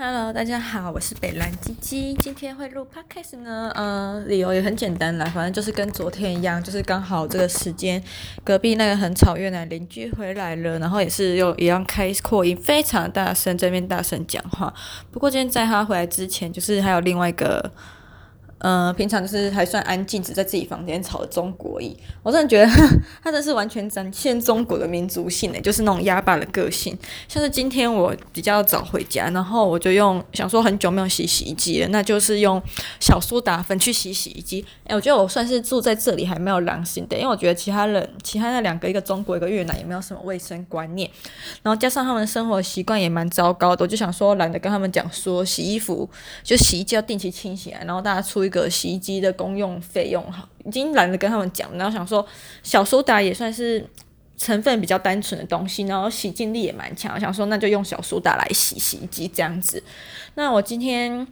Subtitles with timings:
[0.00, 8.00] Hello，大家好，我是北蓝鸡鸡，今天会录 Podcast 呢，嗯，理由也很简单啦，反正就是跟昨天一样，就是刚好这个时间，
[8.44, 14.72] 隔壁那个很吵越南邻居回来了，然后也是又一样开扩音，非常大声，这边大声讲话。
[15.10, 17.72] 不过今天在他回来之前，就是还有另外一个。
[18.60, 22.68] 嗯、呃，平常就是还算安静，只在自己房间吵中国裔，我真的觉得
[23.22, 26.98] 他真是完全展现中国的民族性呢，就是那种压霸的个性。
[27.28, 32.60] 像是今天我比较早回家，然后我就用想说很久没有洗洗衣机了，那就是用
[32.98, 34.64] 小苏打粉去洗洗衣机。
[34.88, 41.08] 诶，我觉得我算是住在这里还没有良心的，因为我觉得其他人其他那两个一个中国一个越南也没有什么卫生观念，
[41.62, 46.10] 然后加上他们生活习惯也蛮糟糕的，我就想说懒得跟他们讲说洗衣服
[46.42, 48.47] 就洗衣机要定期清洗，然后大家出。
[48.48, 52.26] 一个洗衣机的公用费用哈，已经懒得跟他们讲，然后想说
[52.64, 53.86] 小苏打也算是
[54.36, 59.80] 成分比较单纯的东西，然后洗净力也蛮强，想说那就用小苏打来洗洗衣机这样子。
[60.34, 61.24] 那我今天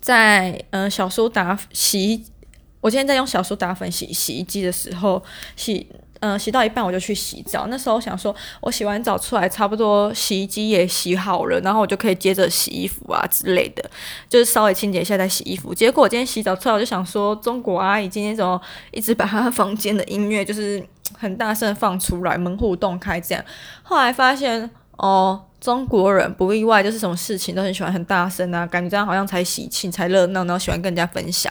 [0.00, 2.24] 在嗯、小苏打洗，
[2.80, 5.22] 我今天在用小苏打粉洗洗衣机的时候
[5.56, 5.86] 洗。
[6.20, 7.66] 嗯，洗到一半我就去洗澡。
[7.68, 13.90] 那时候想说，我洗完澡出来，差不多洗衣机也洗好了，然后我就可以接着洗衣服啊之类的，
[14.28, 15.74] 就是稍微清洁一下再洗衣服。
[15.74, 18.60] 结果我今天洗澡出来，我就想说，中国阿姨今天怎么
[18.90, 20.82] 一直把她 房间的音乐就是
[21.18, 23.42] 很大声放出来，门户洞开这样。
[23.82, 31.50] 后来发现，哦，中国人不意外，就是什么事情都很喜欢很大声啊，感觉这样好像才喜庆才热闹，然后喜欢跟人家分享。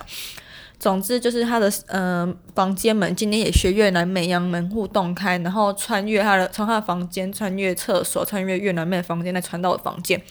[0.79, 10.21] 总之就是他的嗯、呃、房间门今天也学越南妹一样，门户洞开，然后穿越他的从他的房间穿越厕所，穿越越南妹的房间再传到我房间，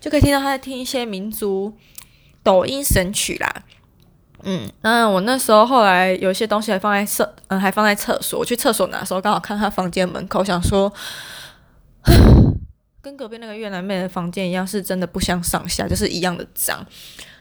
[0.00, 1.74] 就可以听到他在听一些民族
[2.42, 3.62] 抖音神曲啦。
[4.44, 10.90] 嗯，那我那时候后来有一些东西还放在厕嗯还放在厕所，我去厕所拿的时候刚好看他房间门口，想说
[13.02, 16.86] 跟隔壁那个越南妹的房间一样，是真的不相上下，就是一样的脏。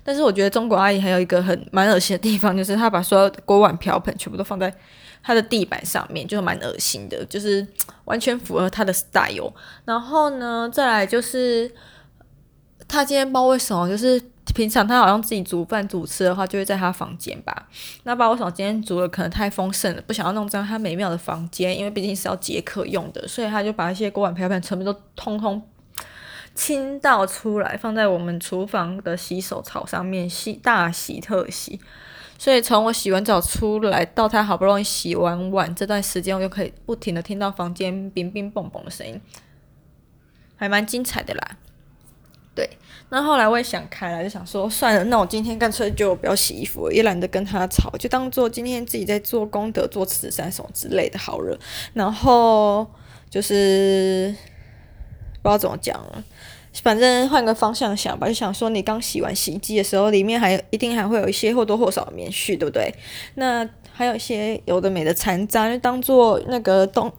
[0.08, 4.74] 但是我觉得中国阿姨还有一个很蛮恶心的地方，就是她把所有锅碗瓢盆全部都放在
[5.22, 7.68] 她的地板上面，就蛮恶心的，就是
[8.06, 9.52] 完全符合她的 style。
[9.84, 11.70] 然后呢，再来就是
[12.88, 14.18] 她今天不知道为什么，就是
[14.56, 17.68] 平常她好像自己煮饭煮吃的话，就会在她房间吧。
[18.04, 25.62] 那不知道为什么今天煮的可能太丰盛了，不想要弄脏她美妙的房间，因为毕竟是要接客用的，所以她就把一些锅碗瓢盆全部都通通。
[26.58, 31.80] 倾倒出来，放在我们厨房的洗手槽上面洗，大洗特洗。
[32.40, 39.22] 所以从我洗完澡出来到他好不容易洗完碗这段时间，我就可以不停的听到房间冰冰蹦蹦的声音，
[40.56, 41.58] 还蛮精彩的啦。
[42.56, 42.68] 对，
[43.10, 51.56] 那后来我也想开了，就想说算了，那我今天干脆就不要洗衣服，也懒得跟他吵，就当做今天自己在做功德、做慈善什么之类的好了。
[51.94, 52.88] 然后
[53.30, 54.36] 就是。
[55.48, 56.24] 不知道怎么讲了，
[56.84, 62.94] 反正换个方向想吧，就想说你刚洗完洗衣机的时候，里面还一定还会有一些或多或少的棉絮，对不对？
[63.36, 67.12] 那还有一些有的没的残渣，就当做那个东，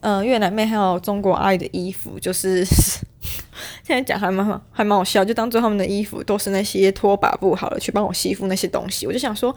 [0.00, 2.62] 嗯、越南妹还有中国阿姨的衣服，就是
[3.82, 9.06] 现在讲还蛮好，还蛮好笑，就当做他们的衣服都是那些拖把布好了，去帮我吸附那些东西。
[9.06, 9.50] 我就想说，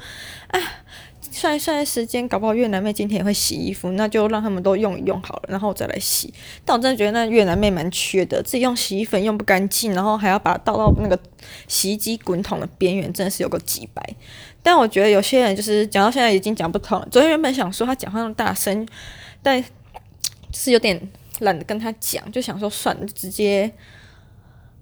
[0.47, 0.59] 啊。
[1.38, 6.34] 算一算时间，搞不好越南妹今天也会洗衣服，那就让他们都用一用好了，然后我再来洗。
[6.63, 11.19] 但我真的觉得那越南妹蛮缺的，自己用洗衣粉用不干净，然后还要把它倒到那个
[11.68, 14.01] 洗衣机滚筒的边缘，真的是有个几百。
[14.63, 17.07] 但我觉得有些人就是讲到现在已经讲不通了。
[17.12, 18.88] 昨天原本想说他讲话那么大声，
[19.44, 19.63] 但
[20.53, 21.00] 是有点
[21.40, 23.69] 懒得跟他讲，就想说算了，就直接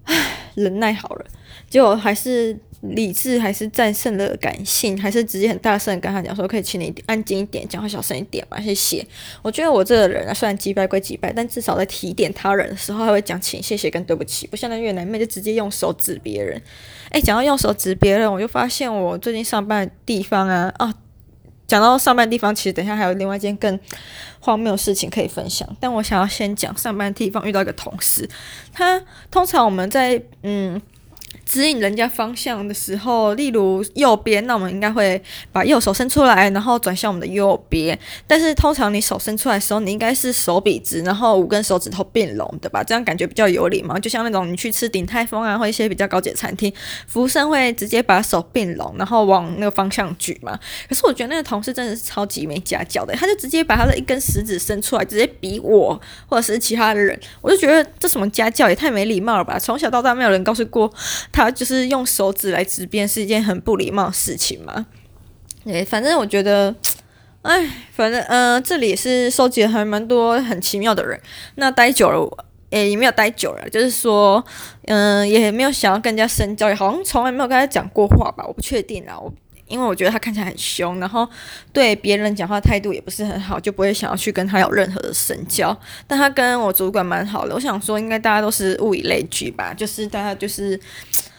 [0.04, 0.14] 唉
[0.54, 1.26] 忍耐好了。
[1.68, 2.56] 结果还是。
[2.90, 9.06] 理智还是战胜了感性，还是直接很大声跟他讲说，可以请你安静一点，讲话小声一点嘛，谢谢。
[9.42, 16.60] 我觉得我这个人啊，虽然击败归击败，但至少在提点他人的时候，还会讲请、谢谢跟对不起，不像那越南妹就直接用手指别人。
[17.10, 20.92] 诶，讲到用手指别人，我就发现我最近上班的地方啊啊，
[21.66, 23.80] 讲到上班地方，其实等一下还有另外一件更
[24.40, 28.28] 荒谬的事情可以分享，但我想要先讲上班的地方遇到一个同事，
[28.72, 30.80] 他通常我们在嗯。
[31.46, 35.20] 指引人家方向的时候，例如右边，那我们应该会
[35.52, 37.98] 把右手伸出来，然后转向我们的右边。
[38.26, 42.82] 但是通常你手伸出来的时候，你应该是手笔直，然后五根手指头并拢，对吧？
[42.82, 43.98] 这样感觉比较有礼貌。
[43.98, 46.72] 就像那种你去吃鼎泰丰啊，或一些比较高级的餐厅，
[47.06, 50.58] 服务生会直接把手并拢，然后往那个方向举嘛。
[50.88, 59.58] 可是我觉得那个同事真的是超级没家教的，他就直接把他的一根食指伸出来，直接比我或者是其他的人，我就觉得这什么家教也太没礼貌了吧！
[59.58, 60.90] 从小到大没有人告诉过。
[61.34, 64.86] 他就是用手指来指边是一件很不礼貌的事情嘛？
[65.64, 66.72] 诶，反正我觉得，
[67.42, 71.20] 哎，反正嗯、这里也是收集了还蛮多很奇妙的人。
[71.56, 74.44] 那待久了，诶也没有待久了，就是说，
[74.82, 79.34] 嗯、也没有想要跟人家深交，也好像从来没有跟他讲过话吧，我不确定啊，我
[79.66, 81.28] 因为我觉得他看起来很凶，然后
[81.72, 85.76] 对别人讲话态度也不是很好，就不会想要去跟他有任何的深交。
[86.06, 90.78] 但他跟我主管蛮好的，我想说应该大家都是物以类聚吧，就是大家就是。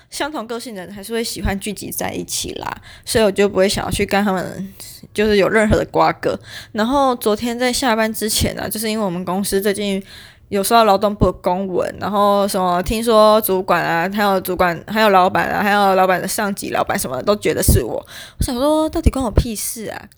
[0.10, 4.74] 相同个性的人还是会喜欢聚集在一起啦，所以我就不会想要去跟他们
[5.14, 6.40] 就是有任何的瓜葛。
[6.72, 10.02] 然后昨天在下班之前呢、啊，就是因为我们公司最近
[10.50, 17.96] 有收到劳动部的公文，然后什么听说主管啊，还有主管，还有老板啊，还有老板的上级老板什么的都觉得是我。
[17.96, 20.10] 我想说，到底关我屁事啊？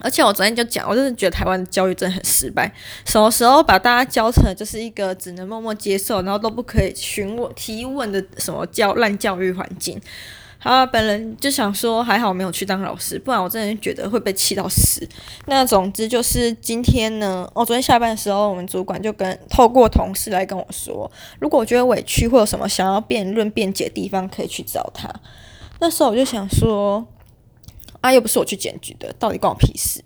[0.00, 2.70] 而且我昨天就讲，我真的觉得台湾的教育真的很失败。
[3.04, 10.00] 什么时候把大家教成就是一个只能默默接受，然后都不可以询问提问的什么教烂教育环境？
[10.58, 15.06] 好，本人就想说，还好没有去当老师，不然我真的觉得会被气到死。
[15.46, 21.08] 那总之就是今天呢，我、哦、昨天下班的时候，我们主管就跟透过同事来跟我说，
[21.38, 25.08] 如果我觉得委屈或有什么想要辩论辩解的地方，可以去找他。
[25.78, 27.06] 那时候我就想说。
[28.04, 29.98] 啊，又不是我去检举的，到底关我屁事？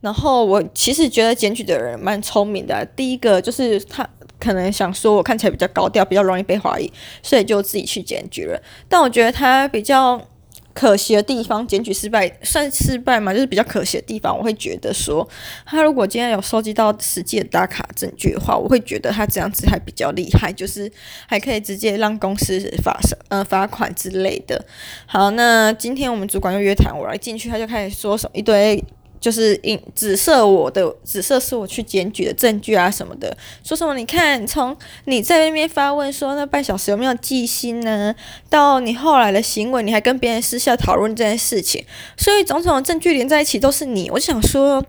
[0.00, 2.82] 然后我其实觉得检举的人蛮聪明的。
[2.96, 4.08] 第一个就是他
[4.38, 6.90] 可能想说我看起来比较高调，比较容易被怀疑，
[7.22, 8.58] 所以就自己去检举了。
[8.88, 10.18] 但我觉得他比较。
[10.74, 13.32] 可惜的地方，检举失败算失败嘛？
[13.32, 15.28] 就是比较可惜的地方，我会觉得说，
[15.66, 20.90] 他如果今天有收集到实际的打卡证据的话，我会觉得他这样子还比较厉害，就是
[21.26, 22.98] 还可以直接让公司罚
[23.28, 24.64] 呃罚款之类的。
[25.06, 28.82] 好，那今天我们主管又约谈我，来进去他就开始说什么一堆。
[29.22, 33.34] 就是引指涉我的，指涉是我去检举的证据啊什么的，
[33.64, 33.94] 说什么？
[33.94, 38.14] 你看，从你在那边发问说那半小时有没有记心呢，
[38.50, 41.84] 到你后来的行为，你还跟别人私下讨论这件事情，
[42.16, 44.10] 所以种种证据连在一起都是你。
[44.10, 44.84] 我想说。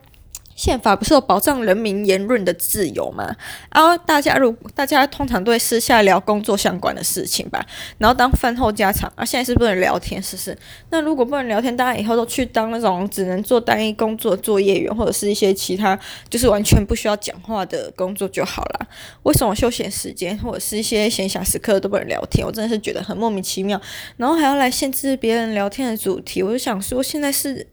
[0.56, 3.36] 宪法不是有保障人民言论的自由吗？
[3.74, 7.66] 然后大家如大家通常都会私下聊工作相关的事情吧，
[7.98, 9.12] 然后当饭后家常。
[9.16, 10.58] 啊，现在是不能聊天，是不是？
[10.90, 15.98] 那如果不能聊天，大家以后都去当那种只能做单一工作作业员，或者是一些其他
[16.30, 18.88] 就是完全不需要讲话的工作就好了。
[19.24, 22.46] 为什么休闲时间或者是一些闲暇时刻都不能聊天？
[22.46, 23.80] 我真的是觉得很莫名其妙。
[24.18, 27.68] 然后还要来限制别人聊天的主题，我就想说，现在是，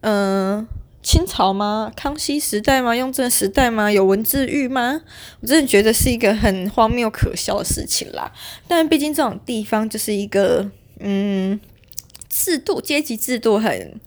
[0.00, 0.66] 嗯、
[1.04, 1.92] 清朝吗？
[1.94, 2.96] 康熙时代吗？
[2.96, 3.92] 雍正时代吗？
[3.92, 5.02] 有文字狱吗？
[5.40, 8.32] 我真的觉得是一个很荒谬可笑的事情啦。
[8.66, 10.70] 但毕竟这种地方就是一个，
[11.00, 11.60] 嗯，
[12.30, 14.00] 制度阶级制度很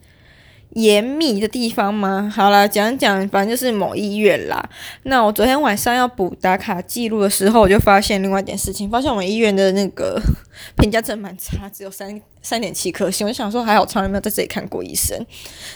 [0.71, 2.31] 严密的地方吗？
[2.33, 4.69] 好啦，讲讲，反正就是某医院啦。
[5.03, 10.21] 那我昨天晚上要补打卡记录的时候，我就发现另外一点事情，发现我们医院的那个
[10.77, 13.25] 评价真蛮差，只有三三点七颗星。
[13.25, 15.25] 我就想说，还好从来没有在这里看过医生。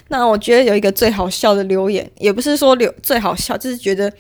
[0.10, 4.12] 那我觉得有一个最好笑的留言，也不是说留最好笑，就是觉得。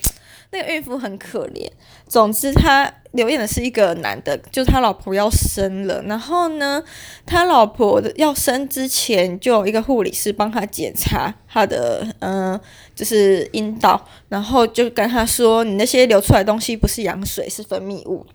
[0.52, 1.70] 那个孕妇很可怜。
[2.08, 6.02] 总之，他留言的是一个男的，就是他老婆要生了。
[6.04, 6.84] 然后呢，
[7.26, 12.60] 他老婆要生之前，就有一个护理师帮他检查他的，嗯、
[12.94, 18.26] 就是阴道，然后就跟他说：“你那些流出来的东西不是羊水，是分泌物。”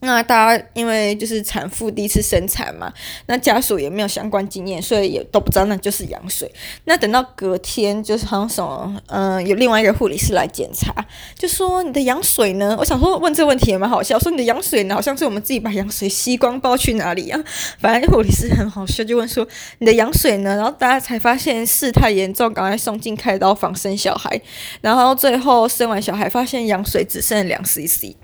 [0.00, 2.92] 那大家因为就是产妇第一次生产嘛，
[3.26, 6.50] 那家属也没有相关经验，所以也都不知道那就是羊水。
[6.84, 10.94] 那等到隔天，就是好像什么，嗯、有另外一个护理师来检查，
[11.36, 12.76] 就说你的羊水呢？
[12.78, 17.44] 我想说问这个问题也蛮好笑，说你的羊水呢，好像是我们自己把羊水吸光，不知道去哪里啊。
[17.80, 19.46] 反正护理师很好笑，就问说
[19.78, 20.54] 你的羊水呢？
[20.54, 24.40] 然后大家才发现事态严重，赶快送进开刀房生小孩。
[24.80, 28.14] 然后最后生完小孩，发现羊水只剩两 CC。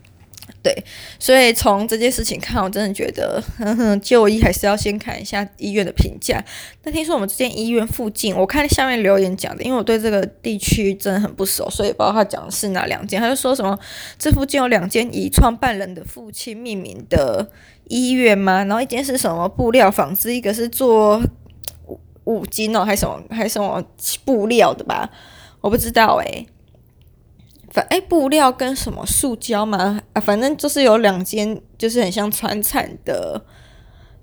[0.62, 0.74] 对，
[1.18, 6.42] 所以从这件事情看，我真的觉得，呵呵，就医还是要先看一下医院的评价。
[6.82, 13.20] 但听说我们这间医院附近，我看下面留言讲的，因为我对这个地区真的很不熟，所以不知道他讲的是哪两间。
[13.20, 13.78] 他就说什么
[14.18, 17.50] 这附近有两间以创办人的父亲命名的
[17.88, 18.64] 医院吗？
[18.64, 21.20] 然后一间是什么布料纺织，一个是做
[21.86, 23.82] 五五金哦，还是什么还是什么
[24.24, 25.10] 布料的吧？
[25.60, 26.46] 我不知道诶、
[27.75, 30.00] 反哎，布料跟什么塑胶吗？
[30.12, 33.45] 啊，反正就是有两间，就是很像川产的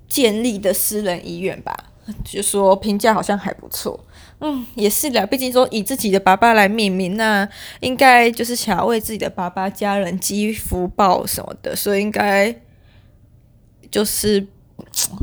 [0.07, 1.75] 建立的私人医院吧。
[2.23, 4.05] 就说评价好像还不错。
[4.39, 7.45] 嗯，也是的，毕竟说以自己的爸爸来命名，那
[7.81, 12.55] 应该就是想要为自己的爸爸家人积福报什么的，所以应该
[13.91, 14.47] 就是。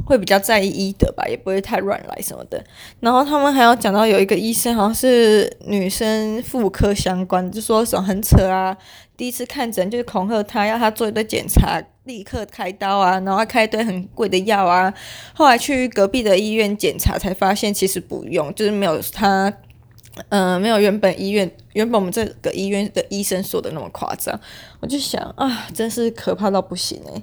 [0.05, 2.63] 会比较在意医德吧，也不会太乱来什么的。
[3.01, 8.77] 然后他们还要讲到有一个医生，好像是女生妇科相关，就说什么很扯啊。
[9.17, 14.93] 第一次看诊就是恐吓他，要他做一堆检查，立刻开刀啊，然后开一堆很贵的药啊。
[15.35, 19.53] 后来去隔壁的医院检查，才发现其实不用，就是没有他
[20.29, 24.39] 呃，没有原本医院原本我们这个医院的医生说的那么夸张。
[24.81, 27.23] 我就想啊，真是可怕到不行哎。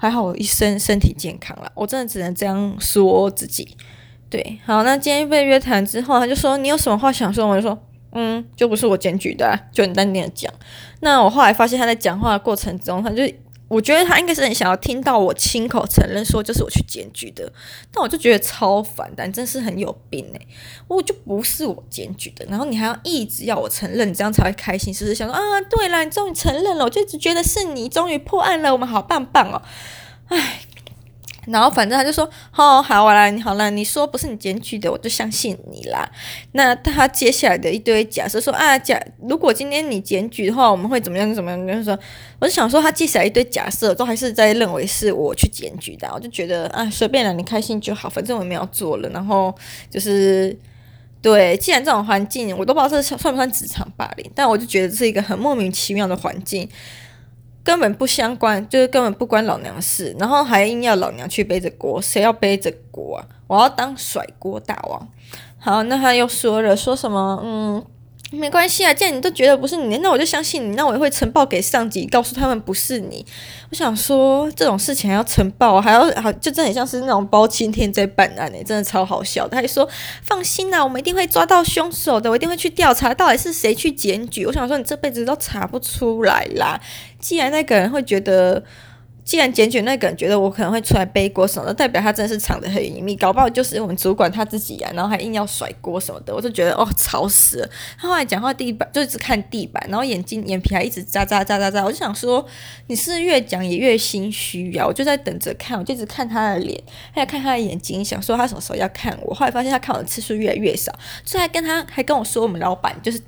[0.00, 3.76] 还好我一生身体健康了，我真的只能这样说自己。
[4.30, 7.46] 对，好，那今天被约谈之后，他就说你有什么话想说？
[7.46, 7.78] 我就说，
[8.12, 10.50] 嗯，就不是我检举的，就很淡定的讲。
[11.00, 13.22] 那我后来发现他在讲话的过程中，他就。
[13.70, 17.52] 我觉得他应该是很想要听到我亲口承认说就是我去检举的，
[17.92, 20.40] 但我就觉得超烦，但真是很有病哎！
[20.88, 25.40] 我就不是我检举的，然后你还要一直要我承认，你这样才会开心，是不是想说啊？
[25.70, 29.62] 对了，你终于承认了，我就一直觉得是你终于破案了，我们好棒棒哦！
[30.26, 30.62] 唉。
[31.50, 36.08] 然后反正他就说，哦，好，我来，你好了，你说不是你检举的，我就相信你啦。
[36.52, 41.34] 那他接下来的一堆假设说啊，假如果今天你检举的话，我们会怎么样？
[41.34, 41.66] 怎么样？
[41.66, 41.98] 就是说，
[42.38, 46.08] 我就想说，他接下来一堆假设，都还是在认为是我去检举的。
[46.14, 49.08] 我就觉得啊，随便了，你开心就好，反正我没有做了。
[49.10, 49.54] 然后
[49.90, 50.56] 就是
[51.22, 56.68] 对，既然这种环境，我都不知道这算不算职场霸凌，但我就觉得是一个很莫名其妙的环境。
[57.62, 63.26] 根本不相关，就是根本不关老娘事，然后还硬要老娘去背着锅，谁要背着锅啊？
[63.46, 65.08] 我要当甩锅大王。
[65.58, 67.40] 好，那他又说了，说什么？
[67.44, 67.84] 嗯。
[68.32, 73.26] 没关系啊，既然你都觉得不是你，那我就相信你，那我也会呈报给上级，告诉他们不是你。
[73.70, 79.48] 我想说这种事情还要呈报，还要好，就真的很像是那种包青天在办案呢，真的超好笑。
[79.48, 79.88] 他还说
[80.22, 84.46] 放心啦，我们一定会抓到凶手的，我一定会去调查到底是谁去检举。
[84.46, 86.80] 我想说你这辈子都查不出来啦，
[87.18, 88.62] 既然那个人会觉得。
[89.24, 97.70] 既然检举那个人觉得我可能会出来背锅什么的，代表他真的是藏得很隐秘，搞不好就是我们主管他自己啊，然后还硬要甩锅什么的，我就觉得哦，吵死了。
[97.98, 102.44] 他后来讲话地板就一直看地板，然后眼睛眼皮还一直眨眨眨眨眨，我就想说
[102.88, 109.34] 你是越讲也越心虚呀，我就在等着看，我就一直看他的脸，还要看他的眼睛，想说他什么时候要看我。
[109.34, 110.92] 后来发现他看我的次数越来越少，
[111.24, 113.20] 所以还跟他还跟我说我们老板就是。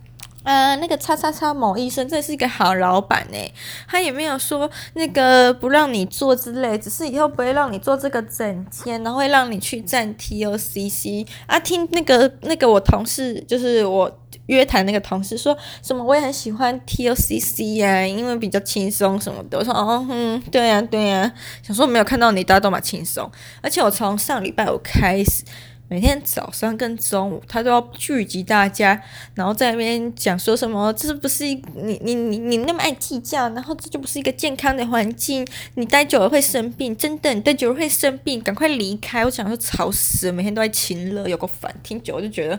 [0.42, 3.38] 啊，那个叉叉叉某医生真是一个好老板呢，
[3.86, 11.58] 他也没有说那个不让你做之类，只是以后不会让你做这个整间，然后会让你去站 TOCC 啊。
[11.60, 14.10] 听那个那个我同事，就是我
[14.46, 19.58] 约谈那个同事说什么，我也很喜欢 TOCC 呀、啊，因为比较轻松什么的。
[19.58, 21.32] 我说哦，嗯，对呀、啊、对呀、啊，
[21.62, 23.30] 想说没有看到你大家都蛮轻松，
[23.62, 25.44] 而且我从上礼拜五开始。
[25.92, 28.98] 每天早上跟中午，他都要聚集大家，
[29.34, 39.22] 然后在那边讲说什么，这不是你你你你那么爱计较，然后这就不是一个健康的环境，你待久了会生病，真的，你待久了会生病，赶快离开！
[39.22, 42.58] 我想说吵死了，每天都在亲热，有个烦，听久我就觉得，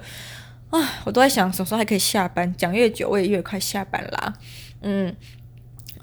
[0.70, 4.34] 啊，我都在想什么时候还可以下班，讲越久我也越快下班啦，
[4.82, 5.16] 嗯，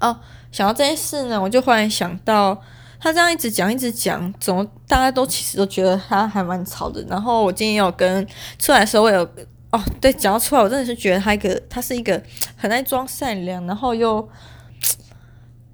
[0.01, 0.19] 哦，
[0.51, 2.61] 想到这件事呢，我就忽然想到。
[3.03, 7.03] 他这样一直讲一直讲，怎么大家都其实都觉得他还蛮吵的。
[7.09, 8.25] 然后我今天有跟
[8.59, 9.27] 出来的时候，我有
[9.71, 12.21] 哦，对，讲到出来，我真的是觉得他一个，他是一个
[12.55, 14.29] 很爱装善良，然后又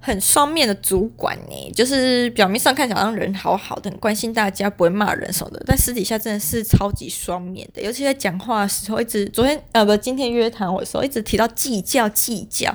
[0.00, 1.72] 很双面的主管呢。
[1.74, 7.82] 就是表面上看起来好像人好好的，很关心大家，不会骂人什么的，但私底下真的是超级双面的。
[7.82, 12.74] 尤其在讲话的时候，一直昨天呃不，今天约谈我的时候，一直提到计较计较。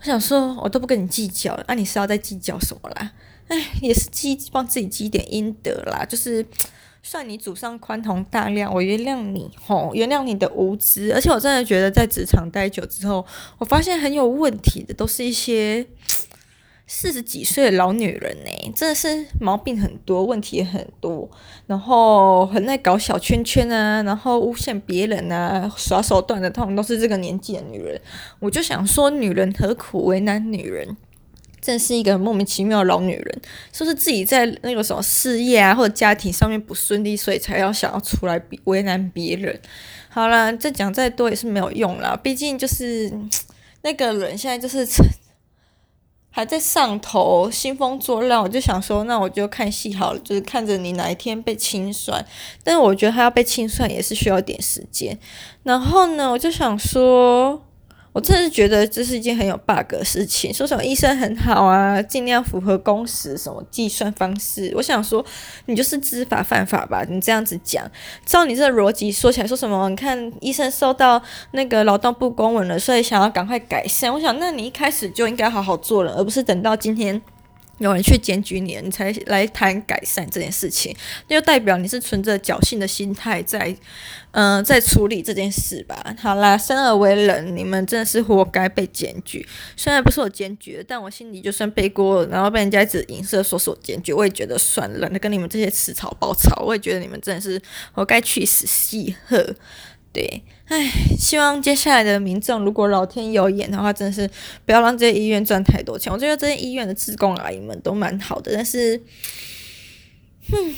[0.00, 3.12] 我想说，我都不跟你计较了，那、你是要在计较什么啦？
[3.48, 6.44] 哎，也是积帮自己积点阴德啦，就是
[7.02, 11.14] 算你祖上宽宏大量，我原谅你吼，原谅你的无知。
[11.14, 13.24] 而且我真的觉得，在职场待久之后，
[13.58, 15.86] 我发现很有问题的，都是一些
[16.88, 21.28] 四十几岁的老女人呢，真的是毛病很多，问题也很多，
[21.66, 28.00] 然后很爱搞小圈圈啊，然后诬陷别人啊，耍手段的，通常都是这个年纪的女人。
[28.40, 30.96] 我就想说，女人何苦为难女人？
[31.66, 33.40] 真是一个莫名其妙的老女人，
[33.72, 39.60] 说是，是自己在那个什么事业啊或者家庭上面不顺利，所以才要想要出来为难别人。
[40.08, 43.12] 好啦，再讲再多也是没有用啦，毕竟就是
[43.82, 44.86] 那个人现在就是
[46.30, 52.24] 还在上头兴风作浪，我就想说，那我就看戏好了，就是看着你哪一天被清算。
[52.62, 55.18] 但是我觉得他要被清算也是需要点时间。
[55.64, 57.65] 然后呢，我就想说。
[58.16, 60.52] 我真的是觉得这是一件很有 bug 的事情。
[60.52, 64.72] 说什么医生很好啊，尽量符合工时，什么计算方式。
[64.74, 65.22] 我想说，
[65.66, 67.04] 你就是知法犯法吧？
[67.10, 67.86] 你这样子讲，
[68.24, 69.90] 照你这逻辑说起来，说什么？
[69.90, 71.20] 你看医生受到
[71.50, 74.10] 那个劳动部公文了，所以想要赶快改善。
[74.10, 77.20] 我想，那你一开始就应该好好做了，而不是等到今天。
[77.78, 80.96] 有人去检举你，你才来谈改善这件事情，
[81.28, 83.76] 那就代表你是存着侥幸的心态在，
[84.30, 86.14] 嗯、在处理这件事吧。
[86.18, 89.46] 好啦，生而为人，你们真的是活该被检举。
[89.76, 95.08] 虽然不是我检举，但我心里就算背锅，然后被人家一直影射说是我检举，我也觉得算了。
[95.10, 97.60] 那跟你们这些吃草包草，我也觉得你们真的是
[97.92, 99.54] 活该去死，戏呵。
[100.12, 104.28] 对，唉，希望接下来的民众，如果老天有眼的话，真的是
[104.64, 106.12] 不要让这些医院赚太多钱。
[106.12, 109.00] 我觉得这些医院的职工阿姨们都蛮好的，但是，
[110.50, 110.74] 哼，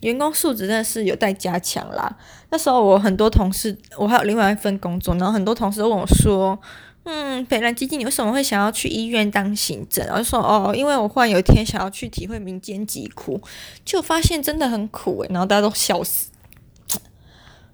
[0.00, 2.16] 员工素质真的是有待加强啦。
[2.50, 6.58] 那时候我很多同事，我还有另外一份工作，然后很多同事都问我说。
[7.06, 10.02] 嗯，北兰基金，你为什么会想要去医院当行政？
[10.06, 13.38] 然后就说哦，因为我忽然有一天想要去体会民间疾苦，
[13.84, 16.30] 就发现真的很苦诶，然后大家都笑死。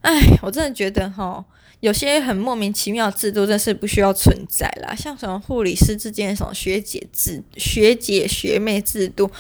[0.03, 1.45] 哎，我真的觉得哈，
[1.81, 4.95] 有些很莫名其妙的制度，真是不需要存在啦。
[4.95, 9.31] 像什么护理师之间什么学姐制、学姐学妹制度。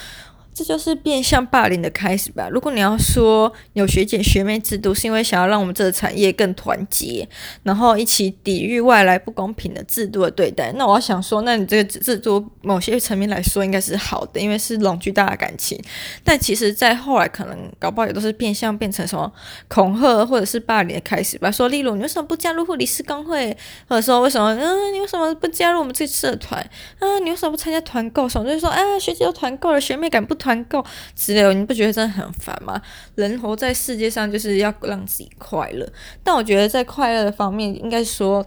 [0.52, 2.48] 这就是变相霸凌的开始吧。
[2.50, 7.26] 如果你要说有学姐学妹制度，是因为想要让我们这个产业更团结，
[7.62, 15.80] 然后一起抵御外来不公平的制度的对待，那我要想说，那你这个制度某些层面来说应该是好的，因为是凝聚大家感情。
[16.22, 19.32] 但其实，在后来可能搞不好也都是变相变成什么
[19.68, 21.50] 恐吓或者是霸凌的开始吧。
[21.50, 23.56] 说例如你为什么不加入护理师工会，
[23.88, 26.60] 或者说为什么嗯你为什么不加入我们这个社团
[26.98, 27.18] 啊？
[27.22, 28.28] 你为什么不参加团购？
[28.28, 30.60] 什么就是说啊学姐都团购了，学妹敢不团？
[30.64, 30.84] 购
[31.16, 32.80] 之类，你不觉得真的很烦吗？
[33.14, 35.90] 人活在世界上就是要让自己快乐，
[36.22, 38.44] 但我觉得在快乐的方面，应该说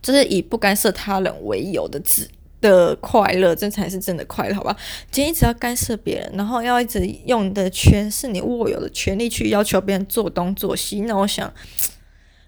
[0.00, 2.28] 就是以不干涉他人为由的自
[2.60, 4.76] 的快乐，这才是真的快乐，好吧？
[5.10, 11.52] 今天一直要干涉别人，然后要一直用你的权势，你握有的权利去要求别人做东做西，那我想，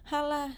[0.04, 0.52] 好啦，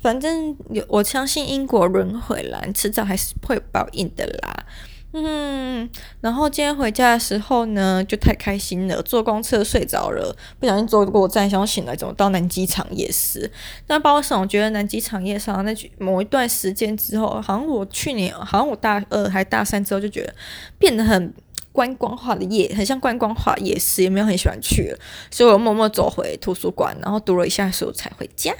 [0.00, 4.66] 反正有我相信因果轮回啦，迟早还是会有报应的啦。
[5.12, 5.90] 嗯，
[6.20, 13.50] 然后今天回家的时候呢，就太开心了，坐公车睡着了，不小心坐过站，想醒来怎么到南机场夜市？
[13.88, 20.32] 但不知道为什么，我觉得南机场夜市那某一段时间之后，好像我去年，好像我大二还大三之后，就觉得
[20.78, 21.34] 变得很
[21.72, 24.98] 观光化的夜，很像观光化夜市，也没有很喜欢去了，
[25.28, 28.54] 所以我默默走回图书馆，然后读了一下书才回家。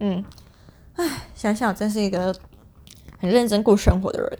[0.00, 0.22] 嗯，
[0.96, 2.36] 唉，想想真是一个
[3.18, 4.38] 很认真过生活的人。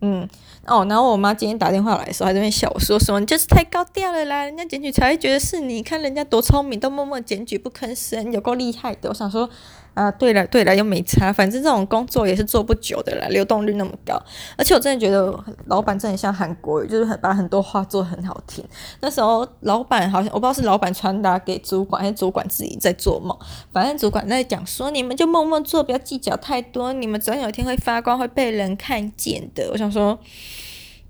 [0.00, 0.28] 嗯。
[0.66, 9.08] 哦，然后我妈今天打电话来的时候，还在那边笑我说什么，你就是太高调了啦，人家检举才会觉得是你，看人家多聪明，都默默检举不吭声，有够厉害的。
[9.08, 9.48] 我想说，
[9.96, 14.14] 啊，对了对了，又没差，反正这种工作也是做不久的啦，流动率那么高，
[14.58, 15.34] 而且我真的觉得
[15.68, 18.62] 老板真的很像韩国语，就是很把很多话做得很好听。
[19.00, 23.34] 那时候老板好像我不知道是老板传达给主管，还是主管自己在做梦，
[23.72, 29.70] 反正主管在讲说，你们就默默做，不要计较太多，你们总有一天会发光，会被人看见的。
[29.72, 30.18] 我想说。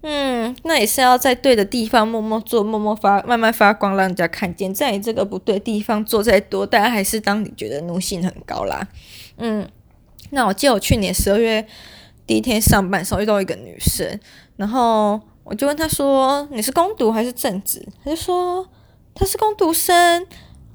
[0.09, 4.73] 嗯，那也是要在对的地方默默做，默默发，慢慢发光，让人家看见。
[4.73, 8.87] 在你这个不对的地方做再多，大家还是当你觉得奴性很高啦。
[9.39, 9.69] 嗯，
[10.31, 11.67] 那我记得我去年十二月
[12.25, 14.21] 第一天上班的时候遇到一个女生，
[14.55, 18.65] 然后我就问她说：“你是工读还是正职？”她就说
[19.13, 20.25] ：“她是工读生。”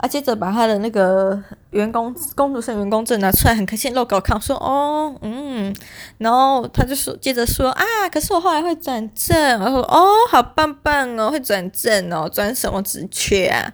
[0.01, 1.41] 啊，接着把他的那个。
[1.71, 5.73] 员工工读生员工证拿出来，很开心露给我看，说哦，嗯，
[6.17, 13.71] 然后他就说，接着说啊，可是我后来会转正，然后说哦，好棒棒哦，会转正哦，转什么职缺啊？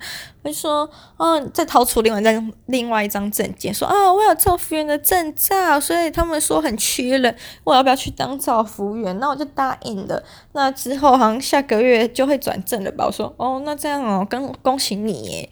[0.48, 9.20] 就说哦，再掏出另外一张另外一张证件，说哦，我有照服员的证照，所以他们说很缺人，我要不要去当照服员？
[9.20, 10.24] 那我就答应了。
[10.54, 13.06] 那之后好像下个月就会转正了吧？
[13.06, 15.50] 我说哦，那这样哦，恭恭喜你耶。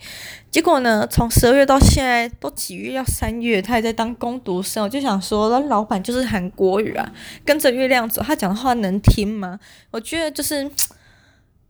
[0.49, 7.11] 结果呢，从十二月到现在都几月要三月，他还在当工读生，我就想说，那老板就是韩国语啊，
[7.43, 9.59] 跟着月亮走，他讲的话能听吗？
[9.91, 10.71] 我觉得就是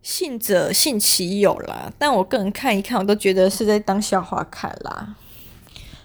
[0.06, 5.16] 信者信其有啦，但我个人看一看，我都觉得是在当笑话看啦。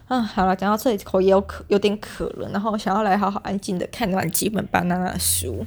[0.08, 5.64] 嗯，好了，讲到这里口也有渴，有点渴了，然后想要来好好安静的看完几本巴纳纳的书。